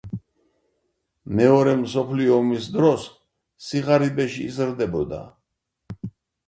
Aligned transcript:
მეორე 1.39 1.75
მსოფლიო 1.83 2.39
ომის 2.39 2.71
დროს 2.79 3.07
სიღარიბეში 3.69 4.49
იზრდებოდა. 4.51 5.23